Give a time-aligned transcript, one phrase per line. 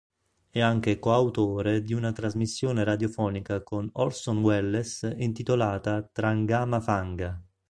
[0.49, 7.39] È anche coautore di una trasmissione radiofonica con Orson Welles intitolata "Trangama-Fanga".